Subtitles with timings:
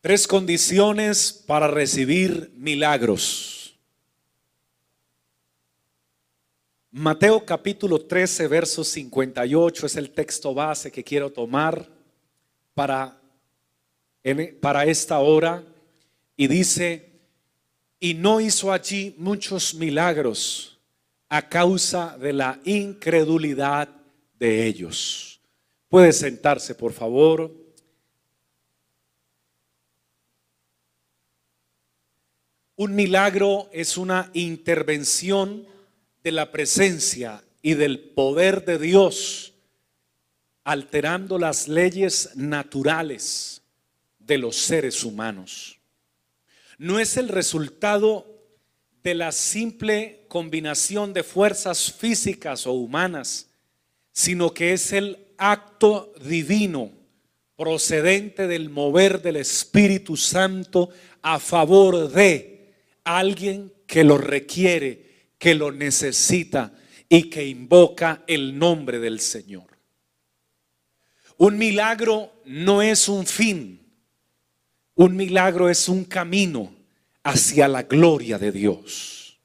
[0.00, 3.76] Tres condiciones para recibir milagros.
[6.92, 11.88] Mateo capítulo 13, verso 58 es el texto base que quiero tomar
[12.74, 13.20] para,
[14.60, 15.64] para esta hora.
[16.36, 17.10] Y dice,
[17.98, 20.78] y no hizo allí muchos milagros
[21.28, 23.88] a causa de la incredulidad
[24.38, 25.40] de ellos.
[25.88, 27.67] Puede sentarse, por favor.
[32.78, 35.66] Un milagro es una intervención
[36.22, 39.54] de la presencia y del poder de Dios,
[40.62, 43.62] alterando las leyes naturales
[44.20, 45.80] de los seres humanos.
[46.78, 48.44] No es el resultado
[49.02, 53.48] de la simple combinación de fuerzas físicas o humanas,
[54.12, 56.92] sino que es el acto divino
[57.56, 60.90] procedente del mover del Espíritu Santo
[61.22, 62.57] a favor de
[63.16, 66.72] alguien que lo requiere, que lo necesita
[67.08, 69.78] y que invoca el nombre del Señor.
[71.36, 73.80] Un milagro no es un fin,
[74.94, 76.74] un milagro es un camino
[77.22, 79.38] hacia la gloria de Dios.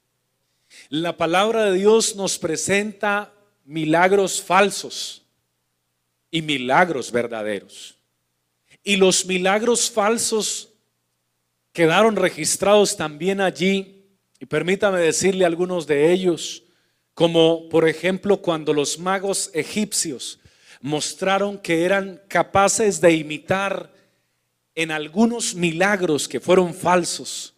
[0.88, 3.32] La palabra de Dios nos presenta
[3.64, 5.22] milagros falsos
[6.30, 7.96] y milagros verdaderos.
[8.82, 10.73] Y los milagros falsos
[11.74, 14.06] quedaron registrados también allí,
[14.38, 16.62] y permítame decirle algunos de ellos,
[17.14, 20.38] como por ejemplo cuando los magos egipcios
[20.80, 23.92] mostraron que eran capaces de imitar
[24.74, 27.54] en algunos milagros que fueron falsos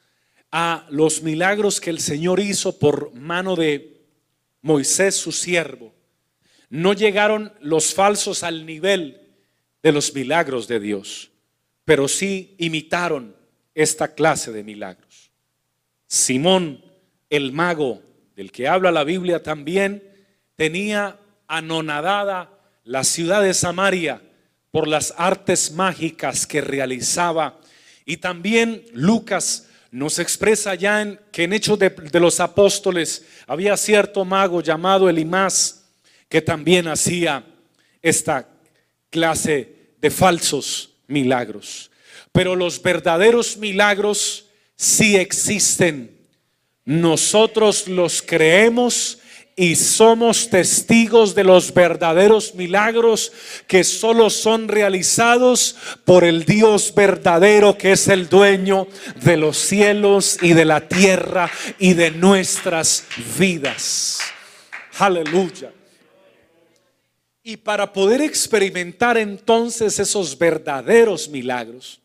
[0.50, 4.00] a los milagros que el Señor hizo por mano de
[4.62, 5.92] Moisés su siervo.
[6.70, 9.20] No llegaron los falsos al nivel
[9.83, 11.31] de los milagros de Dios,
[11.84, 13.37] pero sí imitaron
[13.76, 15.31] esta clase de milagros.
[16.06, 16.82] Simón,
[17.28, 18.03] el mago
[18.34, 20.03] del que habla la Biblia también,
[20.56, 22.50] tenía anonadada
[22.84, 24.22] la ciudad de Samaria
[24.70, 27.60] por las artes mágicas que realizaba.
[28.06, 33.76] Y también Lucas nos expresa ya en, que en Hechos de, de, los Apóstoles había
[33.76, 35.84] cierto mago llamado Elimás
[36.31, 37.44] que también hacía
[38.00, 38.48] esta
[39.10, 41.91] clase de falsos milagros
[42.32, 44.47] pero los verdaderos milagros
[44.77, 46.16] sí existen.
[46.84, 49.19] Nosotros los creemos
[49.59, 53.32] y somos testigos de los verdaderos milagros
[53.66, 58.87] que solo son realizados por el Dios verdadero que es el dueño
[59.22, 63.04] de los cielos y de la tierra y de nuestras
[63.38, 64.21] vidas.
[64.98, 65.72] Aleluya.
[67.43, 72.00] Y para poder experimentar entonces esos verdaderos milagros,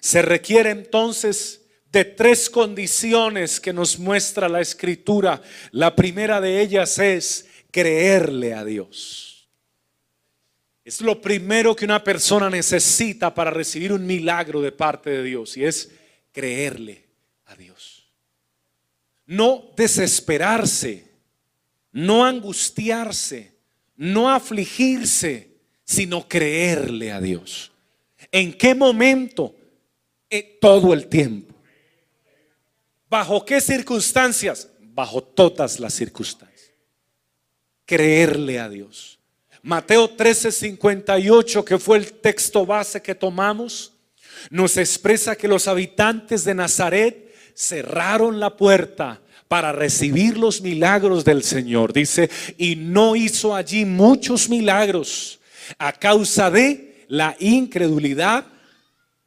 [0.00, 1.62] se requiere entonces
[1.92, 5.42] de tres condiciones que nos muestra la escritura.
[5.72, 9.48] La primera de ellas es creerle a Dios.
[10.84, 15.56] Es lo primero que una persona necesita para recibir un milagro de parte de Dios
[15.56, 15.90] y es
[16.32, 17.04] creerle
[17.46, 18.08] a Dios.
[19.26, 21.04] No desesperarse,
[21.92, 23.54] no angustiarse,
[23.96, 25.50] no afligirse,
[25.84, 27.72] sino creerle a Dios.
[28.32, 29.54] ¿En qué momento?
[30.30, 31.54] Eh, todo el tiempo.
[33.08, 34.68] ¿Bajo qué circunstancias?
[34.78, 36.70] Bajo todas las circunstancias.
[37.84, 39.18] Creerle a Dios.
[39.62, 43.92] Mateo 13:58, que fue el texto base que tomamos,
[44.48, 51.42] nos expresa que los habitantes de Nazaret cerraron la puerta para recibir los milagros del
[51.42, 51.92] Señor.
[51.92, 55.40] Dice, y no hizo allí muchos milagros
[55.76, 58.46] a causa de la incredulidad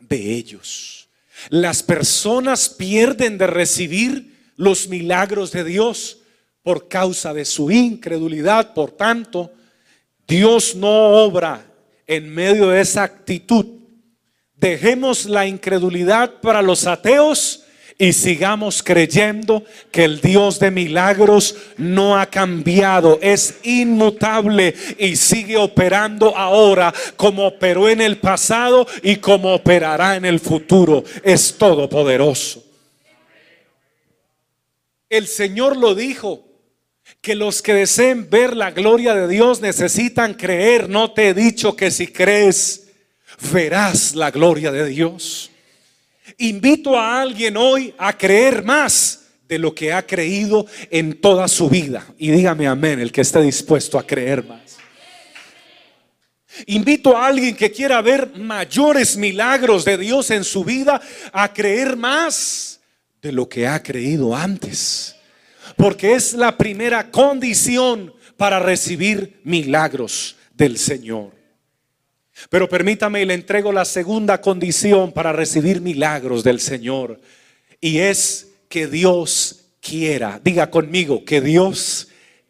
[0.08, 1.08] de ellos.
[1.50, 6.20] Las personas pierden de recibir los milagros de Dios
[6.62, 8.74] por causa de su incredulidad.
[8.74, 9.52] Por tanto,
[10.28, 11.66] Dios no obra
[12.08, 13.66] en medio de esa actitud.
[14.56, 17.63] Dejemos la incredulidad para los ateos
[17.98, 25.58] y sigamos creyendo que el Dios de milagros no ha cambiado, es inmutable y sigue
[25.58, 31.04] operando ahora como operó en el pasado y como operará en el futuro.
[31.24, 32.64] Es todopoderoso.
[35.10, 36.54] El Señor lo dijo,
[37.24, 40.90] que los que deseen ver la gloria de Dios necesitan creer.
[40.90, 42.90] No te he dicho que si crees,
[43.54, 45.50] verás la gloria de Dios.
[46.38, 51.70] Invito a alguien hoy a creer más de lo que ha creído en toda su
[51.70, 52.06] vida.
[52.18, 54.78] Y dígame amén, el que esté dispuesto a creer más.
[56.68, 61.02] Invito a alguien que quiera ver mayores milagros de Dios en su vida
[61.32, 62.80] a creer más
[63.22, 65.16] de lo que ha creído antes.
[65.78, 71.43] Porque es la primera condición para recibir milagros del Señor.
[72.50, 77.20] Pero permítame y le entrego la segunda condición para recibir milagros del Señor.
[77.80, 80.40] Y es que Dios quiera.
[80.44, 82.08] Diga conmigo, que Dios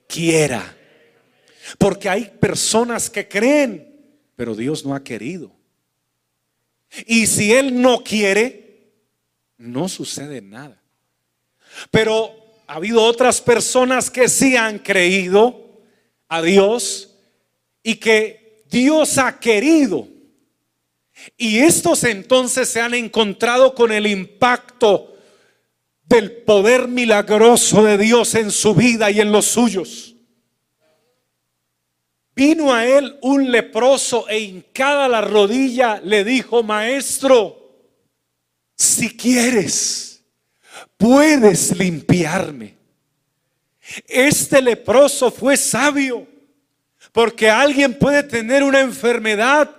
[0.08, 0.78] quiera.
[1.78, 3.94] Porque hay personas que creen
[4.36, 5.52] pero Dios no ha querido.
[7.06, 8.92] Y si Él no quiere,
[9.58, 10.82] no sucede nada.
[11.90, 12.36] Pero
[12.68, 15.82] ha habido otras personas que sí han creído
[16.28, 17.16] a Dios
[17.82, 18.43] y que
[18.74, 20.08] Dios ha querido.
[21.38, 25.16] Y estos entonces se han encontrado con el impacto
[26.06, 30.16] del poder milagroso de Dios en su vida y en los suyos.
[32.36, 37.78] Vino a él un leproso e hincada la rodilla le dijo, maestro,
[38.76, 40.24] si quieres,
[40.98, 42.76] puedes limpiarme.
[44.08, 46.33] Este leproso fue sabio,
[47.14, 49.70] porque alguien puede tener una enfermedad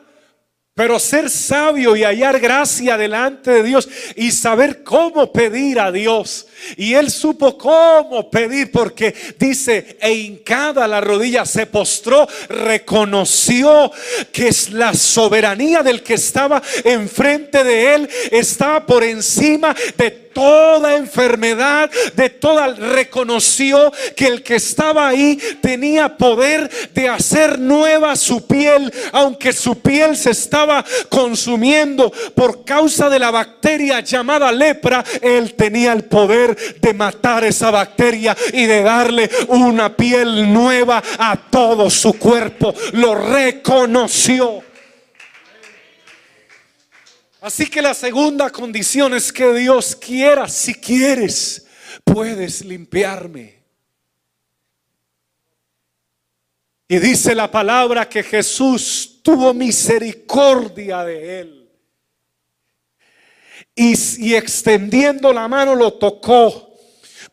[0.75, 6.49] pero ser sabio y hallar gracia delante de Dios y saber cómo pedir a Dios.
[6.77, 13.91] Y él supo cómo pedir porque dice, e hincada la rodilla se postró, reconoció
[14.33, 20.97] que es la soberanía del que estaba enfrente de él, estaba por encima de toda
[20.97, 28.47] enfermedad, de toda, reconoció que el que estaba ahí tenía poder de hacer nueva su
[28.47, 35.55] piel, aunque su piel se estaba consumiendo por causa de la bacteria llamada lepra, él
[35.55, 41.91] tenía el poder de matar esa bacteria y de darle una piel nueva a todo
[41.91, 42.75] su cuerpo.
[42.93, 44.63] Lo reconoció.
[47.41, 51.67] Así que la segunda condición es que Dios quiera, si quieres,
[52.03, 53.63] puedes limpiarme.
[56.89, 61.64] Y dice la palabra que Jesús tuvo misericordia de él.
[63.77, 66.74] Y, extendiendo la mano lo tocó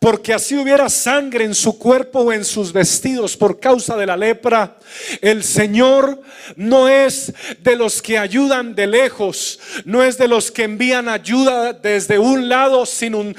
[0.02, 4.18] porque así hubiera sangre en su cuerpo o en sus vestidos por causa de la
[4.18, 4.80] lepra.
[5.22, 6.20] El Señor
[6.56, 11.74] no es de los que ayudan de lejos, no es de los que envían ayuda
[11.74, 13.36] desde un lado sin un,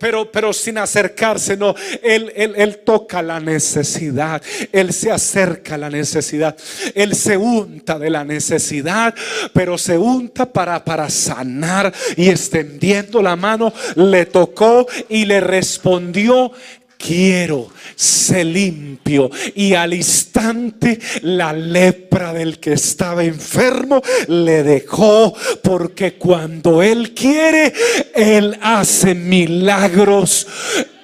[0.00, 4.42] pero, pero sin acercarse, no, él, él, él toca la necesidad,
[4.72, 6.56] Él se acerca a la necesidad,
[6.92, 9.14] Él se unta de la necesidad,
[9.52, 15.67] pero se unta para, para sanar y extendiendo la mano le tocó y le recibió
[15.68, 16.50] respondió,
[16.96, 19.30] quiero, se limpio.
[19.54, 27.74] Y al instante la lepra del que estaba enfermo le dejó, porque cuando Él quiere,
[28.14, 30.46] Él hace milagros.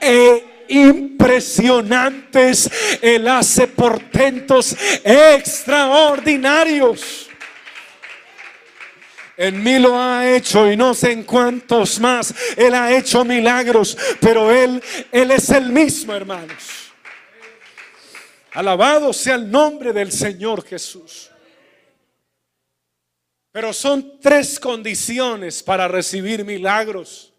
[0.01, 2.71] E impresionantes,
[3.03, 4.75] Él hace portentos
[5.05, 7.24] extraordinarios.
[9.37, 12.35] En mí lo ha hecho y no sé en cuántos más.
[12.57, 16.93] Él ha hecho milagros, pero Él, Él es el mismo, hermanos.
[18.53, 21.31] Alabado sea el nombre del Señor Jesús.
[23.51, 27.33] Pero son tres condiciones para recibir milagros.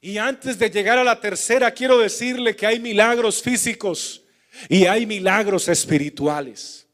[0.00, 4.22] Y antes de llegar a la tercera, quiero decirle que hay milagros físicos
[4.68, 6.85] y hay milagros espirituales.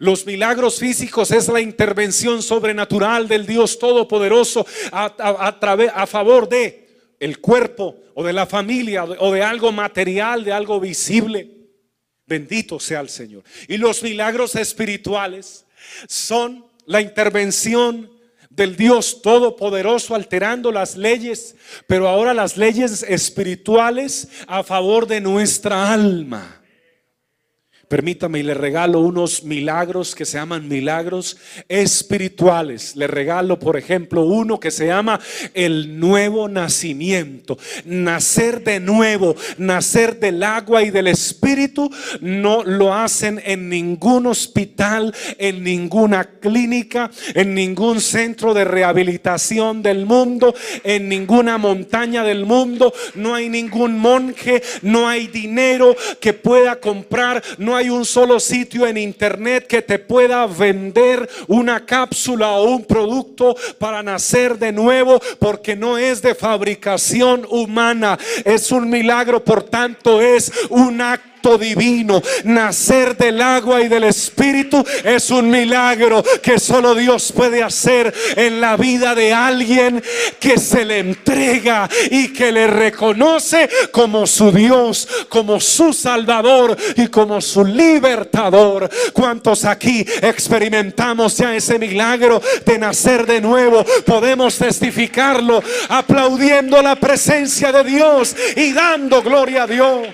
[0.00, 6.88] Los milagros físicos es la intervención sobrenatural del Dios Todopoderoso a, favor de
[7.20, 11.50] el cuerpo o de la familia o de algo material, de algo visible.
[12.26, 13.44] Bendito sea el Señor.
[13.68, 15.66] Y los milagros espirituales
[16.08, 18.10] son la intervención
[18.48, 25.92] del Dios Todopoderoso alterando las leyes, pero ahora las leyes espirituales a favor de nuestra
[25.92, 26.59] alma.
[27.90, 31.36] Permítame y le regalo unos milagros que se llaman milagros
[31.68, 32.94] espirituales.
[32.94, 35.18] Le regalo, por ejemplo, uno que se llama
[35.54, 37.58] el nuevo nacimiento.
[37.84, 45.12] Nacer de nuevo, nacer del agua y del espíritu, no lo hacen en ningún hospital,
[45.36, 50.54] en ninguna clínica, en ningún centro de rehabilitación del mundo,
[50.84, 52.94] en ninguna montaña del mundo.
[53.16, 58.38] No hay ningún monje, no hay dinero que pueda comprar, no hay hay un solo
[58.38, 64.70] sitio en internet que te pueda vender una cápsula o un producto para nacer de
[64.70, 71.00] nuevo porque no es de fabricación humana, es un milagro, por tanto es un
[71.58, 72.22] divino.
[72.44, 78.60] Nacer del agua y del espíritu es un milagro que solo Dios puede hacer en
[78.60, 80.02] la vida de alguien
[80.38, 87.08] que se le entrega y que le reconoce como su Dios, como su Salvador y
[87.08, 88.88] como su libertador.
[89.12, 93.84] ¿Cuántos aquí experimentamos ya ese milagro de nacer de nuevo?
[94.04, 100.08] Podemos testificarlo aplaudiendo la presencia de Dios y dando gloria a Dios.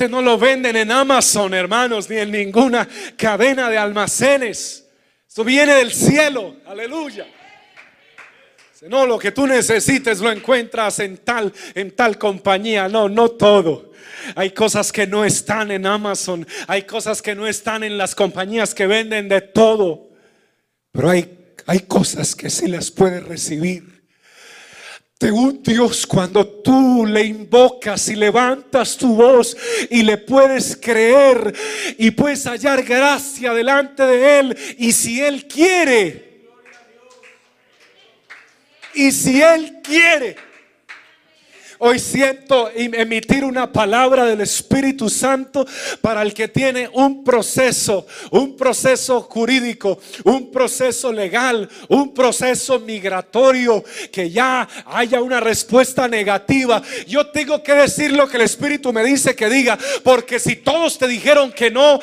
[0.00, 2.88] Este no lo venden en Amazon, hermanos, ni en ninguna
[3.18, 4.88] cadena de almacenes.
[5.28, 6.56] Esto viene del cielo.
[6.64, 7.26] Aleluya.
[8.88, 12.88] No, lo que tú necesites lo encuentras en tal, en tal compañía.
[12.88, 13.92] No, no todo.
[14.36, 16.48] Hay cosas que no están en Amazon.
[16.66, 20.08] Hay cosas que no están en las compañías que venden de todo.
[20.92, 23.89] Pero hay, hay cosas que sí las puedes recibir
[25.20, 29.54] de un Dios cuando tú le invocas y levantas tu voz
[29.90, 31.54] y le puedes creer
[31.98, 34.58] y puedes hallar gracia delante de Él.
[34.78, 36.48] Y si Él quiere,
[38.94, 40.36] y si Él quiere,
[41.82, 45.66] Hoy siento emitir una palabra del Espíritu Santo
[46.02, 53.82] para el que tiene un proceso, un proceso jurídico, un proceso legal, un proceso migratorio,
[54.12, 56.82] que ya haya una respuesta negativa.
[57.08, 60.98] Yo tengo que decir lo que el Espíritu me dice que diga, porque si todos
[60.98, 61.98] te dijeron que no,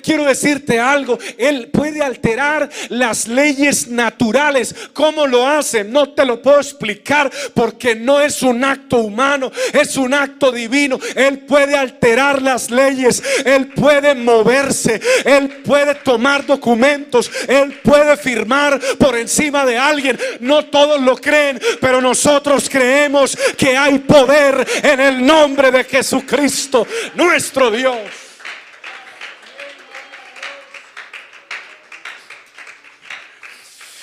[0.00, 4.76] quiero decirte algo, Él puede alterar las leyes naturales.
[4.92, 5.82] ¿Cómo lo hace?
[5.82, 10.98] No te lo puedo explicar porque no es un acto humano, es un acto divino.
[11.14, 18.80] Él puede alterar las leyes, Él puede moverse, Él puede tomar documentos, Él puede firmar
[18.98, 20.18] por encima de alguien.
[20.40, 26.86] No todos lo creen, pero nosotros creemos que hay poder en el nombre de Jesucristo,
[27.14, 27.98] nuestro Dios.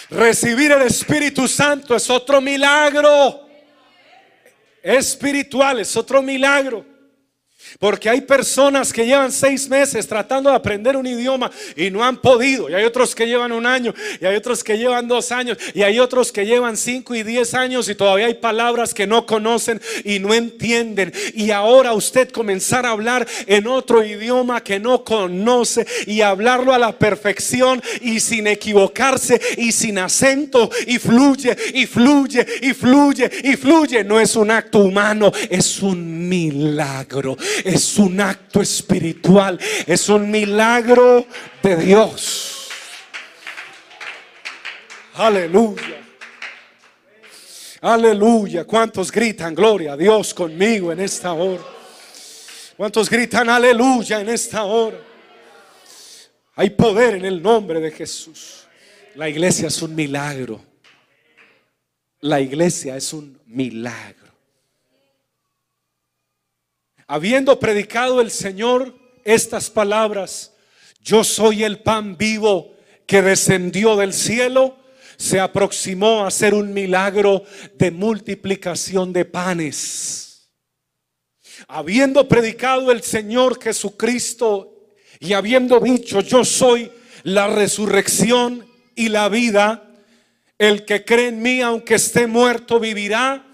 [0.10, 3.45] Recibir el Espíritu Santo es otro milagro
[4.86, 6.86] espiritual, es otro milagro.
[7.80, 12.18] Porque hay personas que llevan seis meses tratando de aprender un idioma y no han
[12.18, 12.70] podido.
[12.70, 15.84] Y hay otros que llevan un año, y hay otros que llevan dos años, y
[15.84, 19.82] hay otros que llevan cinco y diez años y todavía hay palabras que no conocen
[20.04, 21.14] y no entienden.
[21.34, 26.80] Y ahora usted comenzar a hablar en otro idioma que no conoce y hablarlo a
[26.80, 33.56] la perfección y sin equivocarse y sin acento y fluye y fluye y fluye y
[33.56, 34.04] fluye.
[34.04, 41.26] No es un acto humano, es un milagro es un acto espiritual, es un milagro
[41.62, 42.68] de Dios.
[45.16, 46.02] Aleluya.
[47.82, 48.66] Aleluya.
[48.66, 51.64] ¿Cuántos gritan gloria a Dios conmigo en esta hora?
[52.76, 54.98] ¿Cuántos gritan aleluya en esta hora?
[56.56, 58.66] Hay poder en el nombre de Jesús.
[59.16, 60.62] La iglesia es un milagro.
[62.22, 64.25] La iglesia es un milagro.
[67.08, 70.54] Habiendo predicado el Señor estas palabras,
[71.02, 72.74] yo soy el pan vivo
[73.06, 74.76] que descendió del cielo,
[75.16, 77.44] se aproximó a hacer un milagro
[77.76, 80.50] de multiplicación de panes.
[81.68, 89.94] Habiendo predicado el Señor Jesucristo y habiendo dicho, yo soy la resurrección y la vida,
[90.58, 93.46] el que cree en mí, aunque esté muerto, vivirá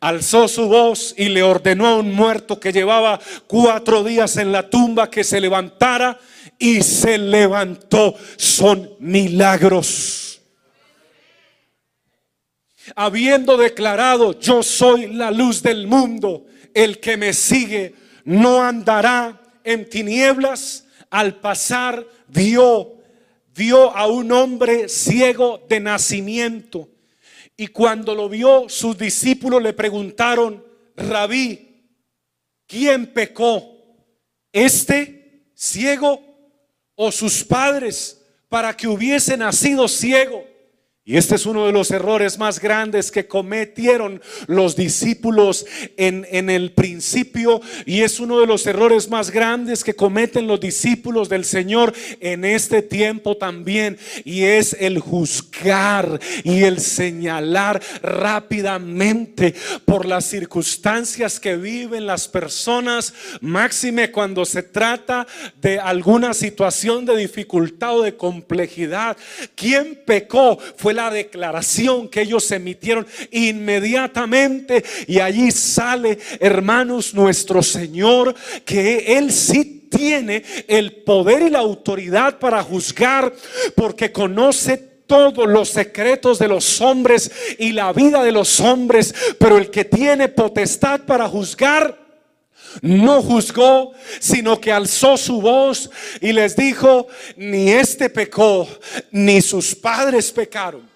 [0.00, 4.68] alzó su voz y le ordenó a un muerto que llevaba cuatro días en la
[4.68, 6.18] tumba que se levantara
[6.58, 8.14] y se levantó.
[8.36, 10.40] Son milagros.
[12.96, 17.94] Habiendo declarado, yo soy la luz del mundo, el que me sigue
[18.24, 22.94] no andará en tinieblas, al pasar vio,
[23.54, 26.88] vio a un hombre ciego de nacimiento
[27.62, 30.66] y cuando lo vio, sus discípulos le preguntaron,
[30.96, 31.86] rabí,
[32.66, 33.78] ¿quién pecó?
[34.52, 36.20] ¿Este ciego
[36.96, 40.44] o sus padres para que hubiese nacido ciego?
[41.04, 45.66] Y este es uno de los errores más grandes que cometieron los discípulos
[45.96, 50.60] en, en, el principio y es uno de los errores más grandes que cometen los
[50.60, 59.56] discípulos del Señor en este tiempo también y es el juzgar y el señalar rápidamente
[59.84, 65.26] por las circunstancias que viven las personas, máxime cuando se trata
[65.60, 69.16] de alguna situación de dificultad o de complejidad.
[69.56, 70.60] ¿Quién pecó?
[70.76, 74.84] Fue la declaración que ellos emitieron inmediatamente.
[75.06, 78.34] Y allí sale, hermanos, nuestro Señor,
[78.64, 83.32] que Él sí tiene el poder y la autoridad para juzgar
[83.74, 89.58] porque conoce todos los secretos de los hombres y la vida de los hombres, pero
[89.58, 92.01] el que tiene potestad para juzgar
[92.80, 98.68] no juzgó, sino que alzó su voz y les dijo, ni este pecó,
[99.10, 100.92] ni sus padres pecaron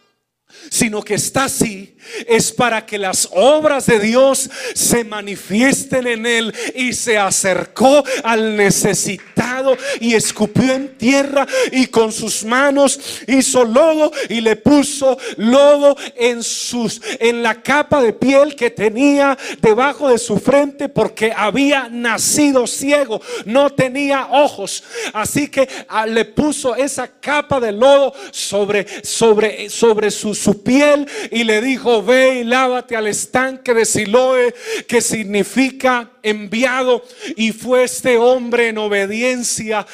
[0.71, 1.96] sino que está así
[2.26, 8.56] es para que las obras de Dios se manifiesten en él y se acercó al
[8.56, 15.96] necesitado y escupió en tierra y con sus manos hizo lodo y le puso lodo
[16.16, 21.88] en sus en la capa de piel que tenía debajo de su frente porque había
[21.90, 24.82] nacido ciego, no tenía ojos,
[25.12, 31.08] así que ah, le puso esa capa de lodo sobre sobre sobre su su piel
[31.30, 34.55] y le dijo, ve y lávate al estanque de Siloe,
[34.87, 37.05] que significa enviado.
[37.37, 39.87] Y fue este hombre en obediencia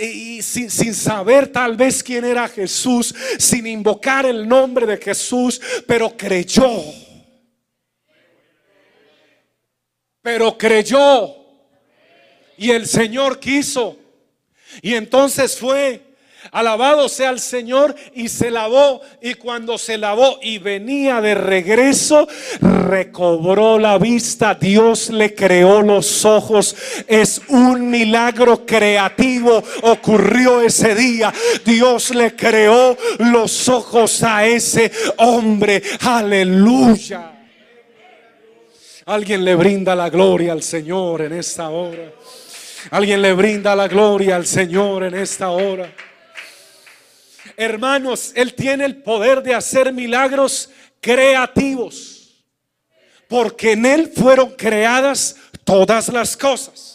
[0.00, 5.60] y sin, sin saber tal vez quién era Jesús, sin invocar el nombre de Jesús,
[5.86, 6.82] pero creyó.
[10.22, 11.36] Pero creyó.
[12.56, 13.98] Y el Señor quiso.
[14.82, 16.13] Y entonces fue
[16.52, 22.28] Alabado sea el Señor y se lavó y cuando se lavó y venía de regreso,
[22.60, 24.54] recobró la vista.
[24.54, 26.76] Dios le creó los ojos.
[27.06, 29.62] Es un milagro creativo.
[29.82, 31.32] Ocurrió ese día.
[31.64, 35.82] Dios le creó los ojos a ese hombre.
[36.02, 37.32] Aleluya.
[39.06, 42.10] Alguien le brinda la gloria al Señor en esta hora.
[42.90, 45.90] Alguien le brinda la gloria al Señor en esta hora.
[47.56, 50.70] Hermanos, Él tiene el poder de hacer milagros
[51.00, 52.44] creativos.
[53.28, 56.93] Porque en Él fueron creadas todas las cosas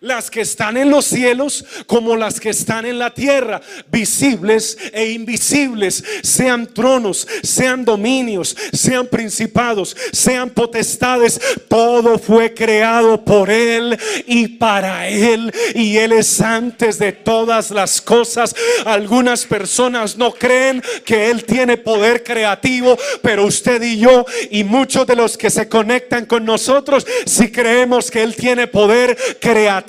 [0.00, 5.10] las que están en los cielos como las que están en la tierra, visibles e
[5.10, 14.48] invisibles, sean tronos, sean dominios, sean principados, sean potestades, todo fue creado por Él y
[14.48, 18.54] para Él, y Él es antes de todas las cosas.
[18.84, 25.06] Algunas personas no creen que Él tiene poder creativo, pero usted y yo y muchos
[25.06, 29.87] de los que se conectan con nosotros, si creemos que Él tiene poder creativo,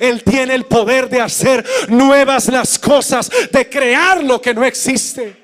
[0.00, 5.39] él tiene el poder de hacer nuevas las cosas, de crear lo que no existe.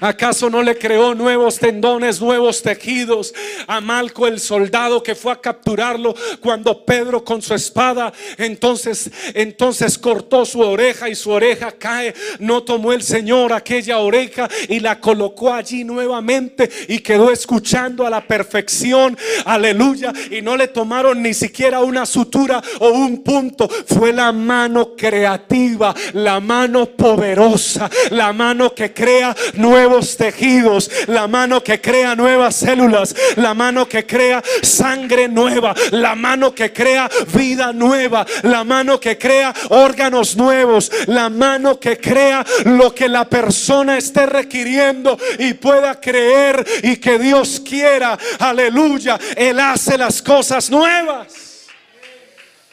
[0.00, 3.32] ¿Acaso no le creó nuevos tendones, nuevos tejidos
[3.66, 9.98] a Malco el soldado que fue a capturarlo cuando Pedro con su espada entonces entonces
[9.98, 12.14] cortó su oreja y su oreja cae?
[12.38, 18.10] No tomó el Señor aquella oreja y la colocó allí nuevamente y quedó escuchando a
[18.10, 19.16] la perfección.
[19.44, 23.68] Aleluya, y no le tomaron ni siquiera una sutura o un punto.
[23.68, 31.28] Fue la mano creativa, la mano poderosa, la mano que crea nuevos nuevos tejidos, la
[31.28, 37.08] mano que crea nuevas células, la mano que crea sangre nueva, la mano que crea
[37.32, 43.28] vida nueva, la mano que crea órganos nuevos, la mano que crea lo que la
[43.28, 48.18] persona esté requiriendo y pueda creer y que Dios quiera.
[48.40, 51.46] Aleluya, Él hace las cosas nuevas.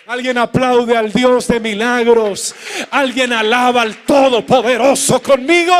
[0.07, 2.53] Alguien aplaude al Dios de milagros.
[2.91, 5.73] Alguien alaba al Todopoderoso conmigo.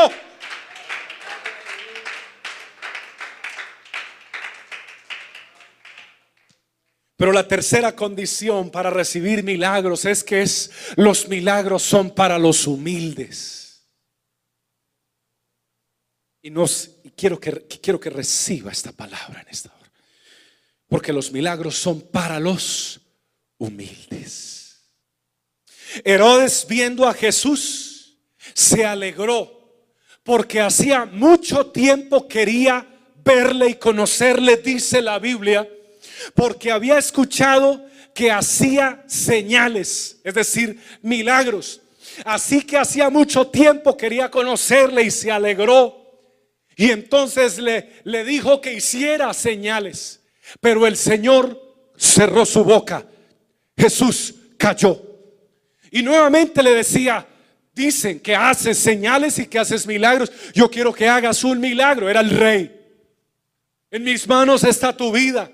[7.16, 12.66] Pero la tercera condición para recibir milagros es que es, los milagros son para los
[12.66, 13.84] humildes.
[16.42, 19.92] Y, nos, quiero, que, quiero que reciba esta palabra en esta hora.
[20.88, 23.00] Porque los milagros son para los
[23.58, 24.90] humildes.
[26.04, 28.18] Herodes viendo a Jesús
[28.52, 29.54] se alegró
[30.24, 32.86] porque hacía mucho tiempo quería
[33.24, 35.68] verle y conocerle, dice la Biblia
[36.34, 41.80] porque había escuchado que hacía señales, es decir, milagros.
[42.24, 46.04] Así que hacía mucho tiempo quería conocerle y se alegró.
[46.76, 50.20] Y entonces le, le dijo que hiciera señales.
[50.60, 51.60] Pero el Señor
[51.96, 53.06] cerró su boca.
[53.76, 55.00] Jesús cayó.
[55.90, 57.26] Y nuevamente le decía,
[57.72, 60.30] dicen que haces señales y que haces milagros.
[60.52, 62.08] Yo quiero que hagas un milagro.
[62.08, 62.80] Era el rey.
[63.90, 65.50] En mis manos está tu vida.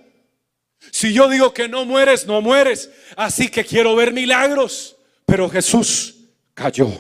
[0.90, 2.90] Si yo digo que no mueres, no mueres.
[3.16, 4.97] Así que quiero ver milagros.
[5.27, 6.16] Pero Jesús
[6.55, 6.90] cayó.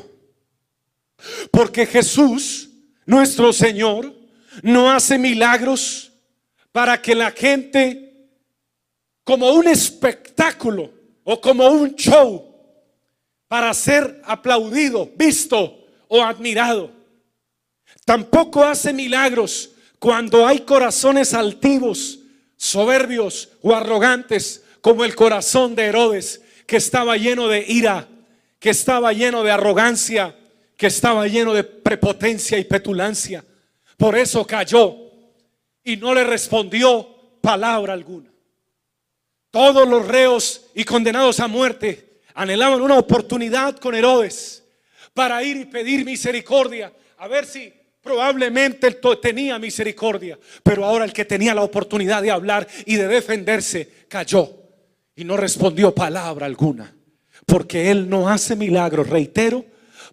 [1.50, 2.68] Porque Jesús,
[3.06, 4.14] nuestro Señor,
[4.62, 6.12] no hace milagros
[6.72, 8.28] para que la gente,
[9.24, 10.92] como un espectáculo
[11.24, 12.46] o como un show,
[13.48, 16.92] para ser aplaudido, visto o admirado.
[18.04, 22.19] Tampoco hace milagros cuando hay corazones altivos,
[22.60, 28.06] soberbios o arrogantes, como el corazón de Herodes, que estaba lleno de ira,
[28.58, 30.36] que estaba lleno de arrogancia,
[30.76, 33.42] que estaba lleno de prepotencia y petulancia.
[33.96, 34.94] Por eso cayó
[35.82, 38.30] y no le respondió palabra alguna.
[39.50, 44.62] Todos los reos y condenados a muerte anhelaban una oportunidad con Herodes
[45.14, 51.12] para ir y pedir misericordia, a ver si probablemente él tenía misericordia, pero ahora el
[51.12, 54.56] que tenía la oportunidad de hablar y de defenderse cayó
[55.14, 56.94] y no respondió palabra alguna,
[57.46, 59.64] porque él no hace milagros, reitero,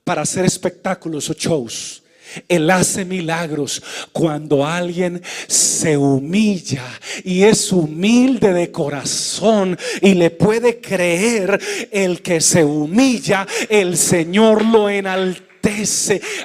[0.04, 2.04] para hacer espectáculos o shows.
[2.50, 6.84] Él hace milagros cuando alguien se humilla
[7.24, 11.58] y es humilde de corazón y le puede creer
[11.90, 15.47] el que se humilla, el Señor lo enaltece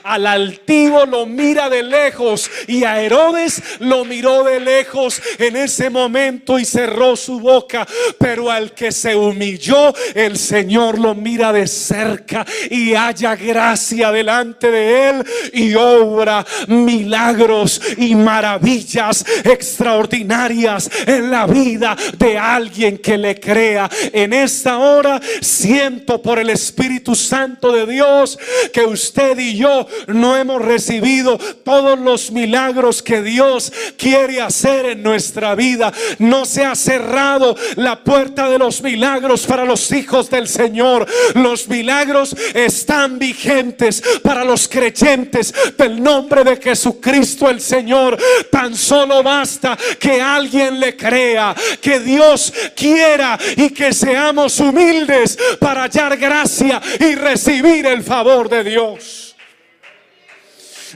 [0.03, 5.91] al altivo lo mira de lejos y a Herodes lo miró de lejos en ese
[5.91, 7.87] momento y cerró su boca.
[8.19, 14.71] Pero al que se humilló, el Señor lo mira de cerca y haya gracia delante
[14.71, 23.39] de él y obra milagros y maravillas extraordinarias en la vida de alguien que le
[23.39, 23.89] crea.
[24.13, 28.39] En esta hora siento por el Espíritu Santo de Dios
[28.73, 34.87] que usted usted y yo no hemos recibido todos los milagros que Dios quiere hacer
[34.87, 35.93] en nuestra vida.
[36.19, 41.07] No se ha cerrado la puerta de los milagros para los hijos del Señor.
[41.35, 48.17] Los milagros están vigentes para los creyentes del nombre de Jesucristo el Señor.
[48.51, 55.83] Tan solo basta que alguien le crea, que Dios quiera y que seamos humildes para
[55.83, 58.92] hallar gracia y recibir el favor de Dios.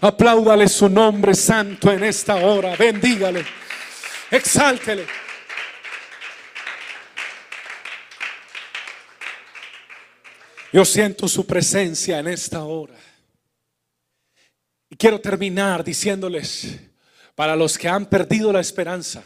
[0.00, 2.76] Apláudale su nombre santo en esta hora.
[2.76, 3.44] Bendígale.
[4.30, 5.06] Exáltele.
[10.72, 12.94] Yo siento su presencia en esta hora.
[14.90, 16.78] Y quiero terminar diciéndoles,
[17.34, 19.24] para los que han perdido la esperanza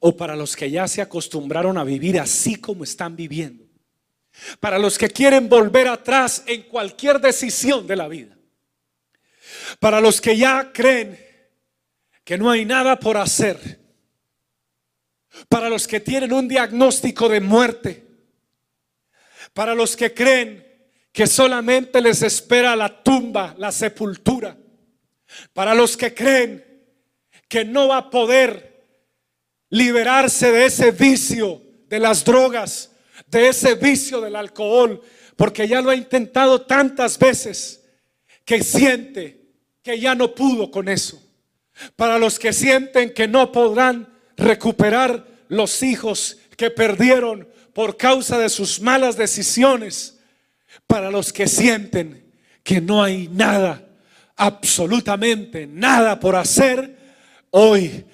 [0.00, 3.67] o para los que ya se acostumbraron a vivir así como están viviendo,
[4.60, 8.36] para los que quieren volver atrás en cualquier decisión de la vida,
[9.80, 11.18] para los que ya creen
[12.24, 13.80] que no hay nada por hacer,
[15.48, 18.06] para los que tienen un diagnóstico de muerte,
[19.54, 20.66] para los que creen
[21.12, 24.56] que solamente les espera la tumba, la sepultura,
[25.52, 26.64] para los que creen
[27.48, 28.68] que no va a poder
[29.70, 32.92] liberarse de ese vicio de las drogas,
[33.30, 35.00] de ese vicio del alcohol,
[35.36, 37.84] porque ya lo ha intentado tantas veces
[38.44, 39.40] que siente
[39.82, 41.22] que ya no pudo con eso.
[41.96, 48.48] Para los que sienten que no podrán recuperar los hijos que perdieron por causa de
[48.48, 50.18] sus malas decisiones.
[50.86, 53.86] Para los que sienten que no hay nada,
[54.36, 56.96] absolutamente nada por hacer,
[57.50, 58.04] hoy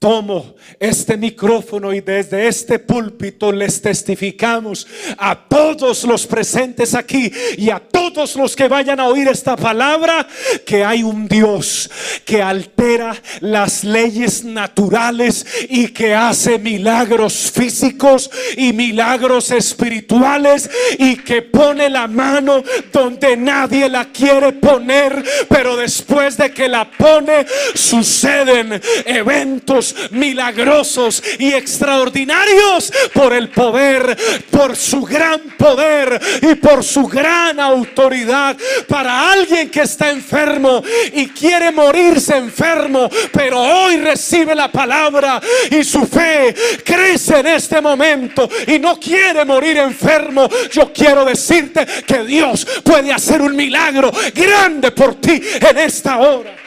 [0.00, 4.86] Tomo este micrófono y desde este púlpito les testificamos
[5.18, 10.26] a todos los presentes aquí y a todos los que vayan a oír esta palabra
[10.64, 11.90] que hay un Dios
[12.24, 21.42] que altera las leyes naturales y que hace milagros físicos y milagros espirituales y que
[21.42, 28.80] pone la mano donde nadie la quiere poner, pero después de que la pone suceden
[29.04, 34.16] eventos milagrosos y extraordinarios por el poder,
[34.50, 38.56] por su gran poder y por su gran autoridad.
[38.88, 45.84] Para alguien que está enfermo y quiere morirse enfermo, pero hoy recibe la palabra y
[45.84, 52.24] su fe crece en este momento y no quiere morir enfermo, yo quiero decirte que
[52.24, 56.59] Dios puede hacer un milagro grande por ti en esta hora.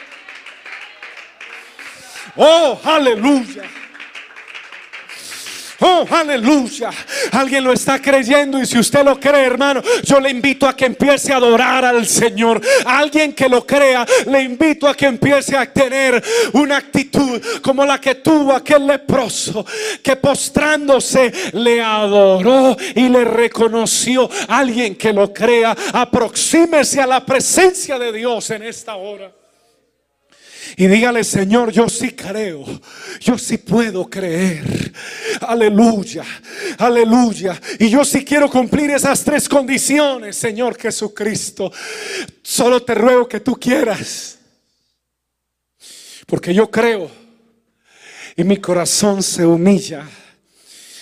[2.35, 3.63] Oh, aleluya.
[5.85, 6.91] Oh, aleluya.
[7.31, 10.85] Alguien lo está creyendo y si usted lo cree, hermano, yo le invito a que
[10.85, 12.61] empiece a adorar al Señor.
[12.85, 17.99] Alguien que lo crea, le invito a que empiece a tener una actitud como la
[17.99, 19.65] que tuvo aquel leproso
[20.01, 24.29] que postrándose le adoró y le reconoció.
[24.47, 29.42] Alguien que lo crea, aproxímese a la presencia de Dios en esta hora.
[30.77, 32.65] Y dígale, Señor, yo sí creo,
[33.19, 34.93] yo sí puedo creer.
[35.41, 36.23] Aleluya,
[36.77, 37.59] aleluya.
[37.79, 41.71] Y yo sí quiero cumplir esas tres condiciones, Señor Jesucristo.
[42.41, 44.39] Solo te ruego que tú quieras.
[46.25, 47.09] Porque yo creo
[48.35, 50.07] y mi corazón se humilla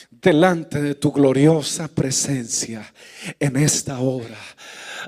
[0.09, 2.93] delante de tu gloriosa presencia
[3.39, 4.37] en esta hora.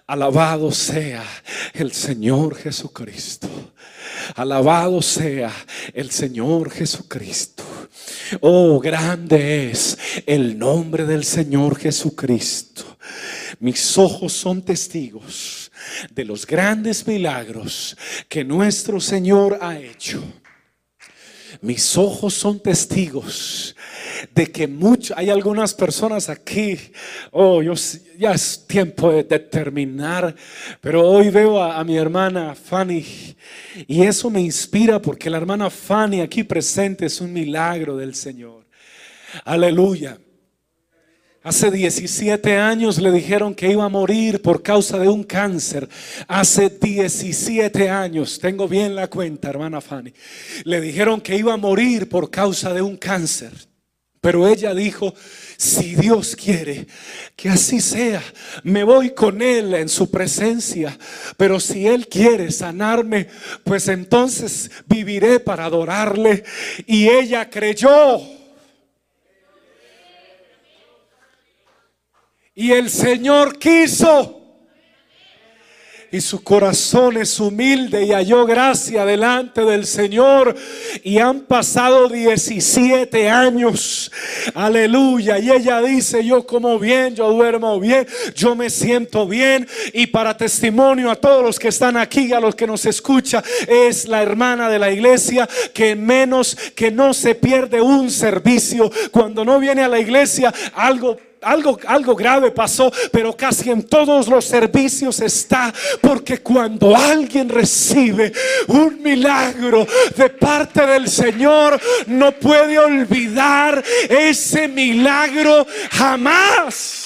[0.08, 1.24] Alabado sea
[1.74, 3.50] el Señor Jesucristo.
[4.36, 5.52] Alabado sea
[5.94, 7.64] el Señor Jesucristo.
[8.42, 12.98] Oh, grande es el nombre del Señor Jesucristo.
[13.60, 15.72] Mis ojos son testigos
[16.12, 20.24] de los grandes milagros que nuestro Señor ha hecho.
[21.64, 23.74] Mis ojos son testigos
[24.36, 24.70] de que
[25.16, 26.78] hay algunas personas aquí,
[27.32, 27.74] oh, yo,
[28.18, 30.36] ya es tiempo de, terminar,
[30.82, 33.06] pero hoy veo a mi hermana Fanny
[33.88, 38.66] y eso me inspira porque la hermana Fanny aquí presente es un milagro del Señor.
[39.46, 40.18] Aleluya.
[41.44, 45.90] Hace 17 años le dijeron que iba a morir por causa de un cáncer.
[46.26, 50.14] Hace 17 años, tengo bien la cuenta, hermana Fanny.
[50.64, 53.52] Le dijeron que iba a morir por causa de un cáncer.
[54.22, 55.14] Pero ella dijo,
[55.58, 56.88] si Dios quiere
[57.36, 58.24] que así sea,
[58.64, 60.98] me voy con Él en su presencia.
[61.36, 63.28] Pero si Él quiere sanarme,
[63.66, 66.46] pues entonces viviré para adorarle.
[66.88, 68.22] Y ella creyó.
[72.56, 74.44] Y el Señor quiso
[76.14, 80.56] y su corazón es humilde y halló gracia delante del Señor.
[81.04, 84.12] Y han pasado 17 años.
[84.54, 85.40] Aleluya.
[85.40, 89.68] Y ella dice, yo como bien, yo duermo bien, yo me siento bien.
[89.92, 94.08] Y para testimonio a todos los que están aquí, a los que nos escucha, es
[94.08, 98.92] la hermana de la iglesia que menos que no se pierde un servicio.
[99.10, 104.28] Cuando no viene a la iglesia, algo algo, algo grave pasó, pero casi en todos
[104.28, 105.74] los servicios está.
[106.02, 108.32] Porque cuando alguien recibe
[108.68, 117.03] un milagro de parte del Señor, no puede olvidar ese milagro jamás.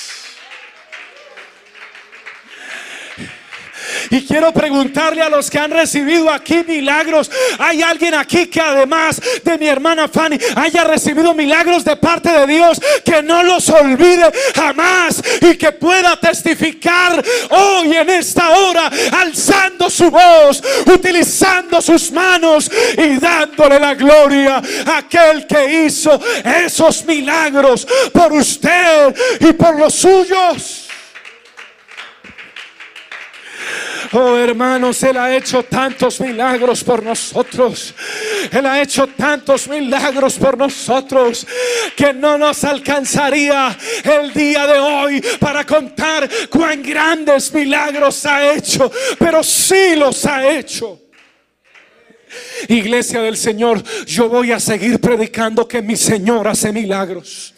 [4.10, 7.29] Y quiero preguntarle a los que han recibido aquí milagros,
[7.60, 12.47] ¿hay alguien aquí que además de mi hermana Fanny haya recibido milagros de parte de
[12.47, 19.89] Dios que no los olvide jamás y que pueda testificar hoy en esta hora alzando
[19.89, 27.88] su voz, utilizando sus manos y dándole la gloria a aquel que hizo esos milagros
[28.13, 30.87] por usted y por los suyos?
[34.13, 37.93] Oh hermanos, Él ha hecho tantos milagros por nosotros.
[38.51, 41.45] Él ha hecho tantos milagros por nosotros
[41.95, 48.91] que no nos alcanzaría el día de hoy para contar cuán grandes milagros ha hecho.
[49.19, 51.01] Pero sí los ha hecho.
[52.67, 57.53] Iglesia del Señor, yo voy a seguir predicando que mi Señor hace milagros.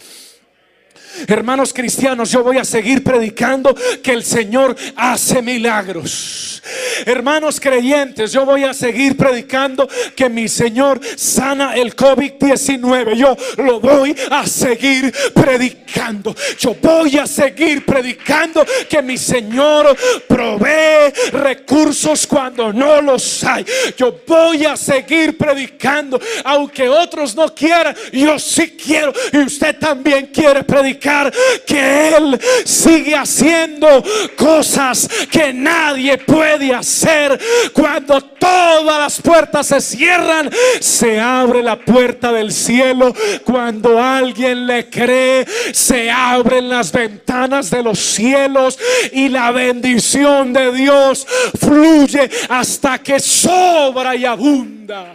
[1.28, 6.62] Hermanos cristianos, yo voy a seguir predicando que el Señor hace milagros.
[7.06, 13.15] Hermanos creyentes, yo voy a seguir predicando que mi Señor sana el COVID-19.
[13.15, 16.36] Yo lo voy a seguir predicando.
[16.60, 23.65] Yo voy a seguir predicando que mi Señor provee recursos cuando no los hay.
[23.98, 30.28] Yo voy a seguir predicando, aunque otros no quieran, yo sí quiero y usted también
[30.28, 34.03] quiere predicar que Él sigue haciendo
[34.35, 37.39] cosas que nadie puede hacer.
[37.73, 43.13] Cuando todas las puertas se cierran, se abre la puerta del cielo.
[43.43, 48.77] Cuando alguien le cree, se abren las ventanas de los cielos
[49.12, 51.25] y la bendición de Dios
[51.59, 55.13] fluye hasta que sobra y abunda.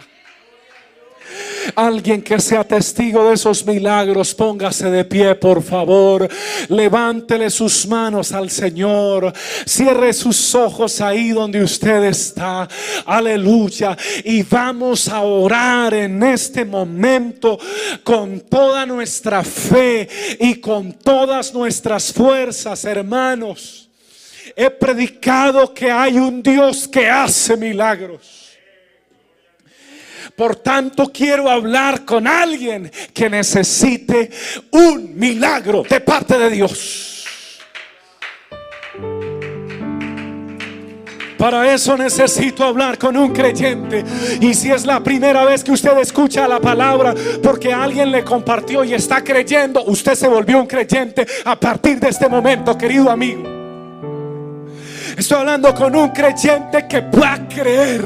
[1.75, 6.27] Alguien que sea testigo de esos milagros, póngase de pie, por favor.
[6.69, 9.33] Levántele sus manos al Señor.
[9.65, 12.67] Cierre sus ojos ahí donde usted está.
[13.05, 13.97] Aleluya.
[14.23, 17.59] Y vamos a orar en este momento
[18.03, 20.07] con toda nuestra fe
[20.39, 23.89] y con todas nuestras fuerzas, hermanos.
[24.55, 28.44] He predicado que hay un Dios que hace milagros.
[30.35, 34.29] Por tanto, quiero hablar con alguien que necesite
[34.71, 37.25] un milagro de parte de Dios.
[41.37, 44.03] Para eso necesito hablar con un creyente.
[44.41, 48.83] Y si es la primera vez que usted escucha la palabra porque alguien le compartió
[48.83, 53.43] y está creyendo, usted se volvió un creyente a partir de este momento, querido amigo.
[55.15, 58.03] Estoy hablando con un creyente que pueda creer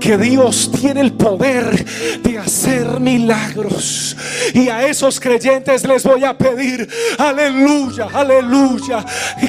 [0.00, 1.84] que Dios tiene el poder
[2.22, 4.16] de hacer milagros.
[4.54, 9.04] Y a esos creyentes les voy a pedir, aleluya, aleluya,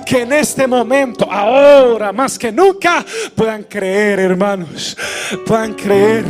[0.05, 4.97] que en este momento, ahora más que nunca, puedan creer, hermanos,
[5.45, 6.25] puedan creer.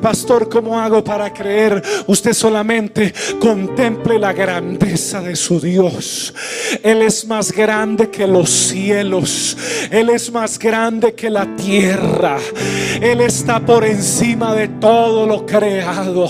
[0.00, 1.80] Pastor, ¿cómo hago para creer?
[2.06, 6.34] Usted solamente contemple la grandeza de su Dios.
[6.82, 9.56] Él es más grande que los cielos.
[9.90, 12.38] Él es más grande que la tierra.
[13.00, 16.28] Él está por encima de todo lo creado.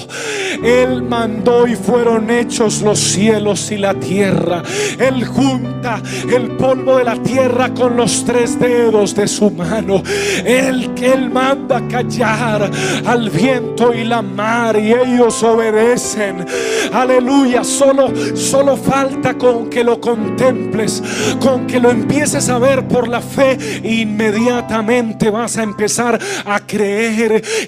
[0.63, 4.63] Él mandó y fueron hechos los cielos y la tierra.
[4.99, 10.03] Él junta el polvo de la tierra con los tres dedos de su mano.
[10.45, 12.71] Él él manda callar
[13.07, 16.47] al viento y la mar y ellos obedecen.
[16.93, 21.03] Aleluya, solo solo falta con que lo contemples,
[21.41, 27.12] con que lo empieces a ver por la fe, inmediatamente vas a empezar a creer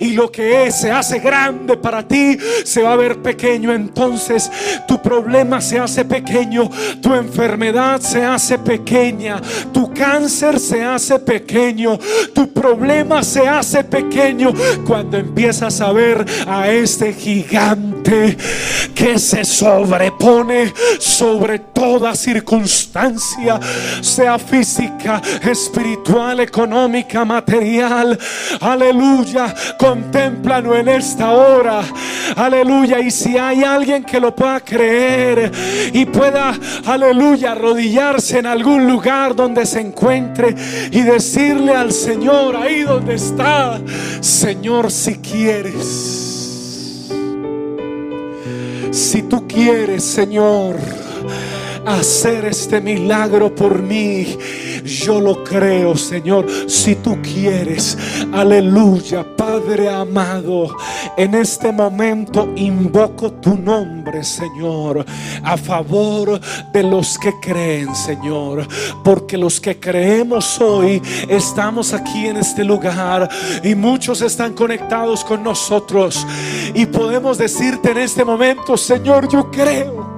[0.00, 3.72] y lo que es se hace grande para ti, se va a ver pequeño.
[3.72, 4.50] Entonces
[4.86, 9.40] tu problema se hace pequeño, tu enfermedad se hace pequeña,
[9.72, 11.98] tu cáncer se hace pequeño,
[12.34, 14.52] tu problema se hace pequeño
[14.86, 18.36] cuando empiezas a ver a este gigante
[18.94, 23.60] que se sobrepone sobre toda circunstancia,
[24.00, 28.18] sea física, espiritual, económica, material.
[28.60, 29.33] Aleluya
[29.78, 31.82] Contémplalo en esta hora.
[32.36, 33.00] Aleluya.
[33.00, 35.50] Y si hay alguien que lo pueda creer
[35.92, 36.54] y pueda,
[36.86, 40.54] aleluya, arrodillarse en algún lugar donde se encuentre
[40.90, 43.80] y decirle al Señor ahí donde está,
[44.20, 47.10] Señor, si quieres.
[48.90, 51.03] Si tú quieres, Señor
[51.86, 54.36] hacer este milagro por mí.
[54.84, 57.96] Yo lo creo, Señor, si tú quieres.
[58.32, 60.76] Aleluya, Padre amado.
[61.16, 65.04] En este momento invoco tu nombre, Señor,
[65.42, 66.40] a favor
[66.72, 68.66] de los que creen, Señor.
[69.02, 73.28] Porque los que creemos hoy estamos aquí en este lugar
[73.62, 76.26] y muchos están conectados con nosotros.
[76.74, 80.13] Y podemos decirte en este momento, Señor, yo creo.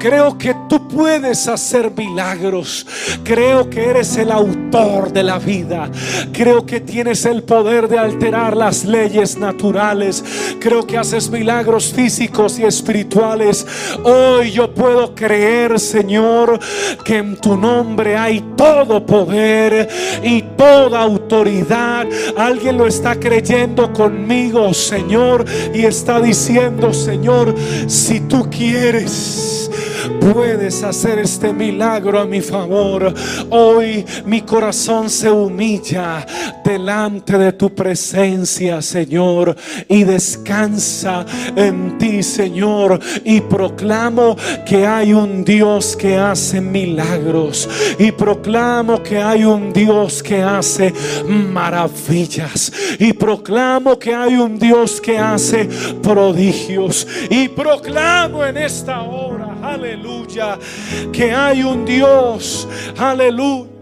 [0.00, 2.86] Creo que tú puedes hacer milagros.
[3.22, 5.90] Creo que eres el autor de la vida.
[6.32, 10.24] Creo que tienes el poder de alterar las leyes naturales.
[10.58, 13.66] Creo que haces milagros físicos y espirituales.
[14.02, 16.58] Hoy yo puedo creer, Señor,
[17.04, 19.86] que en tu nombre hay todo poder
[20.22, 22.06] y toda autoridad.
[22.38, 27.54] Alguien lo está creyendo conmigo, Señor, y está diciendo, Señor,
[27.86, 29.69] si tú quieres
[30.20, 33.12] puedes hacer este milagro a mi favor.
[33.50, 36.26] Hoy mi corazón se humilla
[36.64, 39.56] delante de tu presencia, Señor,
[39.88, 41.24] y descansa
[41.56, 44.36] en ti, Señor, y proclamo
[44.66, 50.92] que hay un Dios que hace milagros, y proclamo que hay un Dios que hace
[51.26, 55.68] maravillas, y proclamo que hay un Dios que hace
[56.02, 60.58] prodigios, y proclamo en esta hora, aleluya,
[61.12, 63.79] que hay un Dios, aleluya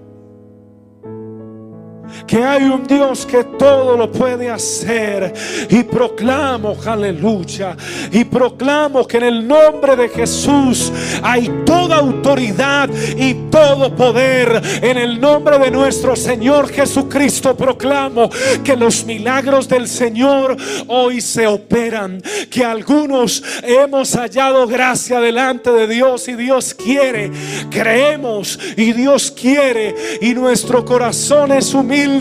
[2.28, 5.32] que hay un Dios que todo lo puede hacer.
[5.70, 7.76] Y proclamo, aleluya,
[8.12, 14.60] y proclamo que en el nombre de Jesús hay toda autoridad y todo poder.
[14.82, 18.28] En el nombre de nuestro Señor Jesucristo proclamo
[18.62, 25.86] que los milagros del Señor hoy se operan, que algunos hemos hallado gracia delante de
[25.86, 27.30] Dios y Dios quiere,
[27.70, 32.17] creemos y Dios quiere y nuestro corazón es humilde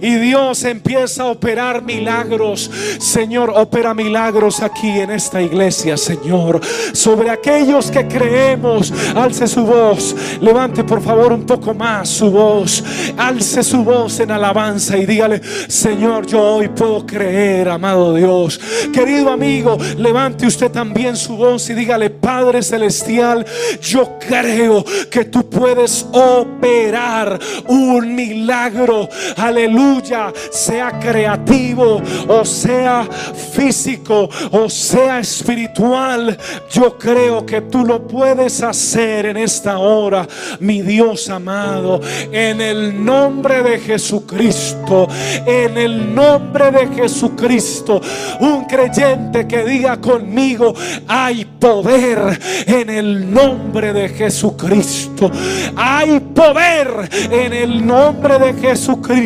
[0.00, 2.70] y Dios empieza a operar milagros.
[2.98, 6.60] Señor, opera milagros aquí en esta iglesia, Señor.
[6.92, 10.14] Sobre aquellos que creemos, alce su voz.
[10.40, 12.82] Levante por favor un poco más su voz.
[13.16, 18.60] Alce su voz en alabanza y dígale, Señor, yo hoy puedo creer, amado Dios.
[18.92, 23.44] Querido amigo, levante usted también su voz y dígale, Padre Celestial,
[23.80, 27.38] yo creo que tú puedes operar
[27.68, 29.08] un milagro.
[29.36, 33.06] Aleluya, sea creativo o sea
[33.52, 36.36] físico o sea espiritual.
[36.70, 40.26] Yo creo que tú lo puedes hacer en esta hora,
[40.60, 42.00] mi Dios amado,
[42.32, 45.08] en el nombre de Jesucristo,
[45.44, 48.00] en el nombre de Jesucristo.
[48.40, 50.74] Un creyente que diga conmigo,
[51.06, 55.30] hay poder en el nombre de Jesucristo.
[55.76, 59.25] Hay poder en el nombre de Jesucristo.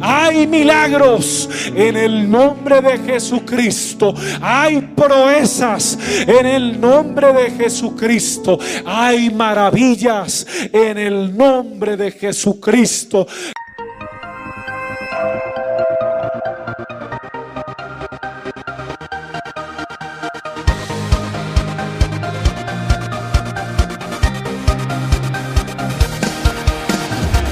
[0.00, 4.14] Hay milagros en el nombre de Jesucristo.
[4.40, 8.58] Hay proezas en el nombre de Jesucristo.
[8.84, 13.26] Hay maravillas en el nombre de Jesucristo.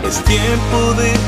[0.04, 1.21] Es tiempo de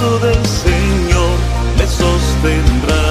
[0.00, 1.36] del Señor
[1.76, 3.09] me sostendrá.